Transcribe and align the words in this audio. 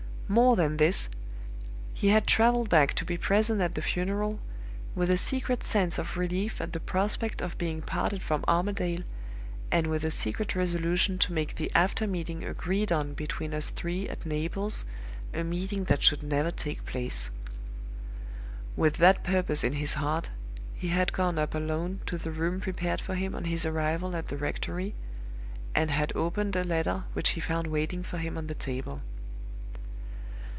More 0.45 0.55
than 0.55 0.77
this, 0.77 1.09
he 1.93 2.07
had 2.07 2.25
traveled 2.25 2.69
back 2.69 2.93
to 2.93 3.03
be 3.03 3.17
present 3.17 3.59
at 3.59 3.75
the 3.75 3.81
funeral, 3.81 4.39
with 4.95 5.09
a 5.09 5.17
secret 5.17 5.61
sense 5.61 5.97
of 5.97 6.15
relief 6.15 6.61
at 6.61 6.71
the 6.71 6.79
prospect 6.79 7.41
of 7.41 7.57
being 7.57 7.81
parted 7.81 8.21
from 8.21 8.45
Armadale, 8.47 9.03
and 9.73 9.87
with 9.87 10.05
a 10.05 10.09
secret 10.09 10.55
resolution 10.55 11.17
to 11.17 11.33
make 11.33 11.55
the 11.55 11.69
after 11.75 12.07
meeting 12.07 12.45
agreed 12.45 12.93
on 12.93 13.13
between 13.13 13.53
us 13.53 13.71
three 13.71 14.07
at 14.07 14.25
Naples 14.25 14.85
a 15.33 15.43
meeting 15.43 15.83
that 15.91 16.01
should 16.01 16.23
never 16.23 16.49
take 16.49 16.85
place. 16.85 17.29
With 18.77 18.95
that 18.99 19.25
purpose 19.25 19.65
in 19.65 19.73
his 19.73 19.95
heart, 19.95 20.29
he 20.73 20.87
had 20.87 21.11
gone 21.11 21.37
up 21.37 21.53
alone 21.53 21.99
to 22.05 22.17
the 22.17 22.31
room 22.31 22.61
prepared 22.61 23.01
for 23.01 23.15
him 23.15 23.35
on 23.35 23.43
his 23.43 23.65
arrival 23.65 24.15
at 24.15 24.27
the 24.29 24.37
rectory, 24.37 24.95
and 25.75 25.91
had 25.91 26.15
opened 26.15 26.55
a 26.55 26.63
letter 26.63 27.03
which 27.11 27.31
he 27.31 27.41
found 27.41 27.67
waiting 27.67 28.01
for 28.01 28.17
him 28.17 28.37
on 28.37 28.47
the 28.47 28.55
table. 28.55 29.01